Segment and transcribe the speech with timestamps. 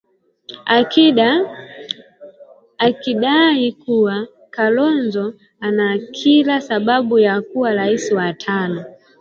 [2.79, 8.85] akidai kuwa kalonzo ana kila sababu ya kuwa rais wa tano